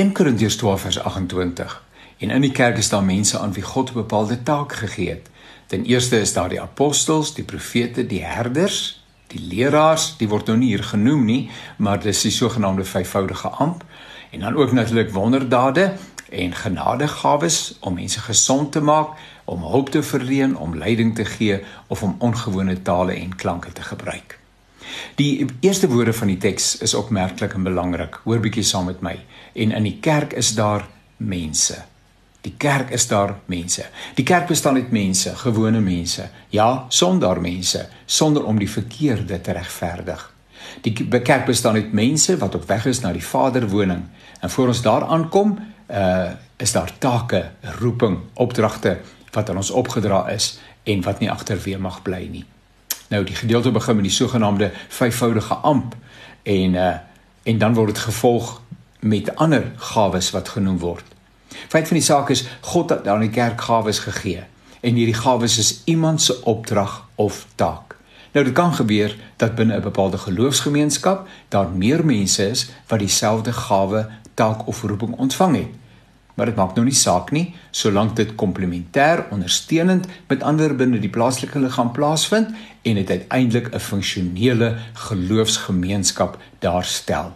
1 0.00 0.12
Korintiërs 0.12 0.56
12 0.56 0.80
vers 0.80 0.98
28. 1.00 1.82
En 2.18 2.30
in 2.30 2.40
die 2.40 2.52
kerk 2.52 2.78
is 2.80 2.88
daar 2.88 3.04
mense 3.04 3.38
aan 3.38 3.52
wie 3.52 3.62
God 3.62 3.90
'n 3.90 3.92
bepaalde 3.94 4.42
taak 4.42 4.72
gegee 4.72 5.08
het. 5.08 5.28
Ten 5.66 5.84
eerste 5.84 6.20
is 6.20 6.32
daar 6.32 6.48
die 6.48 6.60
apostels, 6.60 7.34
die 7.34 7.44
profete, 7.44 8.06
die 8.06 8.24
herders, 8.24 9.04
die 9.26 9.40
leraars, 9.40 10.16
die 10.16 10.28
word 10.28 10.46
nou 10.46 10.58
nie 10.58 10.68
hier 10.68 10.84
genoem 10.84 11.24
nie, 11.24 11.50
maar 11.76 12.00
dis 12.00 12.22
die 12.22 12.30
sogenaamde 12.30 12.84
vyfvoudige 12.84 13.48
amp. 13.48 13.84
En 14.30 14.40
dan 14.40 14.56
ook 14.56 14.72
natuurlik 14.72 15.12
wonderdade 15.12 15.92
en 16.30 16.54
genadegawes 16.54 17.76
om 17.80 17.94
mense 17.94 18.20
gesond 18.20 18.72
te 18.72 18.80
maak, 18.80 19.08
om 19.44 19.62
hulp 19.62 19.88
te 19.88 20.02
verleen, 20.02 20.56
om 20.56 20.76
leiding 20.76 21.14
te 21.14 21.24
gee 21.24 21.64
of 21.86 22.02
om 22.02 22.16
ongewone 22.18 22.82
tale 22.82 23.12
en 23.12 23.36
klanke 23.36 23.72
te 23.72 23.82
gebruik. 23.82 24.39
Die 25.14 25.46
eerste 25.60 25.88
woorde 25.88 26.12
van 26.12 26.32
die 26.32 26.38
teks 26.40 26.78
is 26.78 26.94
opmerklik 26.94 27.54
en 27.54 27.62
belangrik. 27.62 28.20
Hoor 28.24 28.40
bietjie 28.40 28.64
saam 28.64 28.88
met 28.90 29.00
my. 29.00 29.16
En 29.52 29.72
in 29.72 29.86
die 29.88 29.98
kerk 30.00 30.32
is 30.32 30.54
daar 30.54 30.88
mense. 31.16 31.82
Die 32.40 32.54
kerk 32.56 32.90
is 32.90 33.06
daar 33.08 33.34
mense. 33.46 33.84
Die 34.16 34.24
kerk 34.24 34.46
bestaan 34.48 34.74
uit 34.74 34.90
mense, 34.90 35.36
gewone 35.36 35.80
mense. 35.80 36.28
Ja, 36.48 36.86
sonder 36.88 37.40
mense, 37.40 37.88
sonder 38.06 38.44
om 38.44 38.58
die 38.58 38.70
verkeerde 38.70 39.40
te 39.40 39.52
regverdig. 39.52 40.22
Die 40.80 40.92
kerk 41.20 41.44
bestaan 41.46 41.74
uit 41.74 41.92
mense 41.92 42.36
wat 42.40 42.54
op 42.54 42.68
weg 42.68 42.86
is 42.86 43.00
na 43.00 43.12
die 43.12 43.24
Vaderwoning. 43.24 44.06
En 44.40 44.50
voor 44.50 44.72
ons 44.72 44.82
daar 44.82 45.04
aankom, 45.04 45.58
uh 45.90 46.30
is 46.60 46.72
daar 46.72 46.92
take, 46.98 47.50
roeping, 47.80 48.18
opdragte 48.34 48.98
wat 49.32 49.50
aan 49.50 49.56
ons 49.56 49.70
opgedra 49.70 50.28
is 50.28 50.58
en 50.82 51.00
wat 51.02 51.20
nie 51.20 51.30
agterweë 51.30 51.78
mag 51.80 52.02
bly 52.02 52.26
nie. 52.28 52.44
Nou 53.10 53.24
die 53.24 53.34
gedeelte 53.34 53.70
begin 53.70 53.94
met 53.94 54.04
die 54.04 54.12
sogenaamde 54.12 54.70
vyfvoudige 54.88 55.54
amp 55.54 55.94
en 56.42 56.74
uh 56.74 56.94
en 57.42 57.58
dan 57.58 57.74
word 57.74 57.88
dit 57.88 57.98
gevolg 57.98 58.60
met 58.98 59.36
ander 59.36 59.72
gawes 59.76 60.30
wat 60.30 60.48
genoem 60.48 60.78
word. 60.78 61.04
Feit 61.68 61.88
van 61.88 61.96
die 61.96 62.04
saak 62.04 62.28
is 62.30 62.44
God 62.60 62.90
het 62.90 63.08
aan 63.08 63.24
die 63.24 63.30
kerk 63.30 63.60
gawes 63.60 63.98
gegee 63.98 64.44
en 64.80 64.94
hierdie 64.94 65.16
gawes 65.16 65.58
is 65.58 65.82
iemand 65.84 66.22
se 66.22 66.36
opdrag 66.44 67.08
of 67.14 67.46
taak. 67.54 67.96
Nou 68.32 68.44
dit 68.44 68.54
kan 68.54 68.74
gebeur 68.74 69.16
dat 69.36 69.54
binne 69.54 69.76
'n 69.76 69.82
bepaalde 69.82 70.18
geloofsgemeenskap 70.18 71.28
daar 71.48 71.68
meer 71.68 72.04
mense 72.04 72.48
is 72.50 72.70
wat 72.86 72.98
dieselfde 72.98 73.52
gawe, 73.52 74.08
taak 74.34 74.66
of 74.66 74.82
roeping 74.82 75.16
ontvang 75.16 75.56
het 75.56 75.80
maar 76.34 76.46
dit 76.46 76.56
maak 76.56 76.74
nou 76.74 76.84
nie 76.84 76.94
saak 76.94 77.30
nie 77.30 77.54
solank 77.70 78.16
dit 78.16 78.34
komplementêr 78.34 79.24
ondersteunend 79.30 80.06
met 80.28 80.42
ander 80.42 80.76
binne 80.76 80.98
die 80.98 81.12
plaaslike 81.12 81.58
liggaam 81.58 81.92
plaasvind 81.92 82.54
en 82.82 82.94
dit 82.94 83.10
uiteindelik 83.10 83.74
'n 83.74 83.78
funksionele 83.78 84.76
geloofsgemeenskap 84.92 86.38
daarstel. 86.58 87.32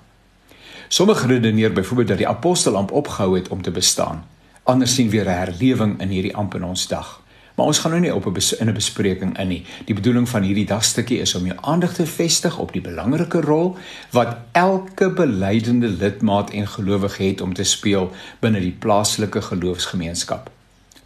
Sommige 0.89 1.27
redeneer 1.27 1.73
byvoorbeeld 1.73 2.09
dat 2.09 2.19
die 2.19 2.29
apostelamp 2.29 2.91
opgehou 2.93 3.37
het 3.37 3.49
om 3.49 3.63
te 3.63 3.71
bestaan. 3.71 4.25
Ander 4.63 4.89
sien 4.89 5.11
weer 5.11 5.27
'n 5.27 5.39
herlewing 5.39 6.01
in 6.01 6.09
hierdie 6.09 6.37
amp 6.37 6.55
in 6.55 6.65
ons 6.65 6.87
dag. 6.87 7.24
Maar 7.55 7.67
ons 7.67 7.79
gaan 7.79 7.91
nou 7.91 8.03
nie 8.03 8.15
op 8.15 8.27
'n 8.27 8.41
in 8.59 8.69
'n 8.69 8.73
bespreking 8.73 9.39
in 9.39 9.49
nie. 9.49 9.65
Die 9.85 9.95
bedoeling 9.95 10.29
van 10.29 10.43
hierdie 10.43 10.67
dagstukkie 10.67 11.19
is 11.19 11.35
om 11.35 11.47
jou 11.47 11.59
aandag 11.61 11.95
te 11.95 12.07
vestig 12.07 12.59
op 12.59 12.73
die 12.73 12.81
belangrike 12.81 13.41
rol 13.41 13.77
wat 14.11 14.37
elke 14.53 15.11
belydende 15.11 15.89
lidmaat 15.89 16.51
en 16.51 16.69
gelowige 16.69 17.23
het 17.23 17.41
om 17.41 17.55
te 17.55 17.63
speel 17.63 18.13
binne 18.41 18.61
die 18.61 18.77
plaaslike 18.79 19.43
geloofsgemeenskap. 19.43 20.51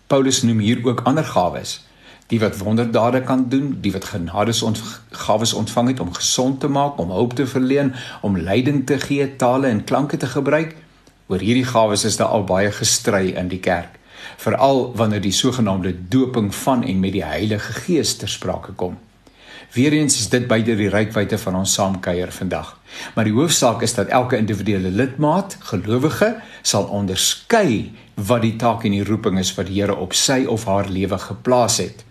Paulus 0.06 0.42
noem 0.42 0.58
hier 0.58 0.86
ook 0.86 1.00
ander 1.00 1.24
gawes, 1.24 1.84
die 2.26 2.40
wat 2.40 2.58
wonderdade 2.58 3.22
kan 3.22 3.48
doen, 3.48 3.78
die 3.80 3.92
wat 3.92 4.04
genades 4.04 4.62
ontgawes 4.62 5.52
ontvang 5.52 5.88
het 5.88 6.00
om 6.00 6.14
gesond 6.14 6.60
te 6.60 6.68
maak, 6.68 6.98
om 6.98 7.10
hulp 7.10 7.32
te 7.32 7.46
verleen, 7.46 7.94
om 8.20 8.38
leiding 8.38 8.86
te 8.86 8.98
gee, 8.98 9.36
tale 9.36 9.66
en 9.66 9.84
klanke 9.84 10.16
te 10.16 10.26
gebruik. 10.26 10.76
Oor 11.26 11.38
hierdie 11.38 11.64
gawes 11.64 12.04
is 12.04 12.16
daar 12.16 12.26
al 12.26 12.44
baie 12.44 12.72
gestry 12.72 13.28
in 13.28 13.48
die 13.48 13.60
kerk 13.60 13.98
veral 14.36 14.92
wanneer 14.96 15.20
die 15.20 15.32
sogenaamde 15.32 15.94
doping 16.08 16.54
van 16.54 16.84
en 16.84 17.00
met 17.00 17.12
die 17.12 17.24
Heilige 17.24 17.72
Gees 17.72 18.16
ter 18.16 18.28
sprake 18.28 18.72
kom. 18.72 18.98
Weereens 19.72 20.16
is 20.16 20.28
dit 20.32 20.46
buite 20.48 20.76
die 20.78 20.88
reikwyte 20.88 21.36
van 21.38 21.58
ons 21.60 21.74
saamkuier 21.76 22.32
vandag. 22.32 22.72
Maar 23.14 23.28
die 23.28 23.36
hoofsaak 23.36 23.82
is 23.84 23.94
dat 23.94 24.08
elke 24.08 24.38
individuele 24.40 24.90
lidmaat, 24.90 25.58
gelowige, 25.70 26.36
sal 26.62 26.88
onderskei 26.88 27.92
wat 28.14 28.42
die 28.42 28.56
taak 28.56 28.86
en 28.88 28.96
die 28.96 29.04
roeping 29.04 29.38
is 29.38 29.52
wat 29.58 29.68
die 29.68 29.80
Here 29.82 29.94
op 29.94 30.16
sy 30.16 30.44
of 30.48 30.64
haar 30.64 30.88
lewe 30.88 31.18
geplaas 31.20 31.78
het. 31.84 32.04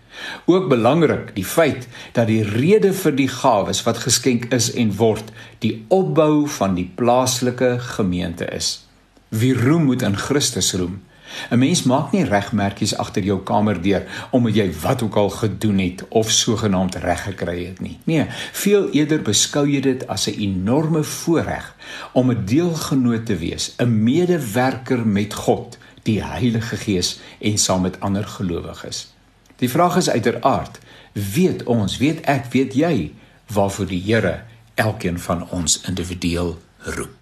Ook 0.45 0.69
belangrik 0.69 1.33
die 1.35 1.45
feit 1.45 1.87
dat 2.13 2.29
die 2.29 2.43
rede 2.45 2.93
vir 2.93 3.15
die 3.17 3.29
gawes 3.29 3.83
wat 3.85 4.01
geskenk 4.05 4.47
is 4.53 4.69
en 4.73 4.93
word, 4.97 5.33
die 5.59 5.85
opbou 5.93 6.47
van 6.57 6.77
die 6.77 6.87
plaaslike 6.95 7.77
gemeente 7.97 8.45
is. 8.53 8.87
Wie 9.29 9.53
roem 9.53 9.89
moet 9.89 10.05
in 10.05 10.17
Christus 10.17 10.73
roem. 10.73 11.01
'n 11.49 11.59
Mens 11.59 11.83
maak 11.83 12.11
nie 12.11 12.23
regmerkies 12.23 12.95
agter 12.97 13.23
jou 13.23 13.43
kamerdeur 13.43 14.03
omdat 14.31 14.55
jy 14.55 14.71
wat 14.81 15.01
ook 15.01 15.15
al 15.15 15.29
gedoen 15.29 15.77
het 15.77 16.05
of 16.09 16.31
sogenaamd 16.31 16.95
reg 16.95 17.23
gekry 17.23 17.65
het 17.65 17.79
nie. 17.79 17.97
Nee, 18.03 18.25
veel 18.51 18.89
eerder 18.89 19.21
beskou 19.21 19.67
jy 19.69 19.81
dit 19.81 20.07
as 20.07 20.27
'n 20.27 20.39
enorme 20.39 21.03
voorreg 21.03 21.75
om 22.11 22.31
'n 22.31 22.45
deelgenoot 22.45 23.25
te 23.25 23.37
wees, 23.37 23.73
'n 23.77 24.03
medewerker 24.03 25.07
met 25.07 25.33
God, 25.33 25.77
die 26.03 26.23
Heilige 26.23 26.77
Gees 26.77 27.19
en 27.39 27.57
saam 27.57 27.81
met 27.81 27.99
ander 27.99 28.27
gelowiges. 28.27 29.13
Die 29.55 29.69
vraag 29.69 29.95
is 29.97 30.09
uiteraard, 30.09 30.79
weet 31.11 31.63
ons, 31.63 31.97
weet 31.97 32.21
ek, 32.21 32.45
weet 32.53 32.73
jy 32.73 33.13
waarvoor 33.53 33.89
die 33.89 34.01
Here 34.05 34.43
elkeen 34.75 35.19
van 35.19 35.49
ons 35.49 35.81
individueel 35.81 36.57
roep? 36.77 37.16